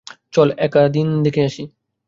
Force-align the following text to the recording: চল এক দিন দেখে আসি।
চল 0.33 0.47
এক 0.57 0.73
দিন 0.89 1.07
দেখে 1.23 1.41
আসি। 1.45 1.63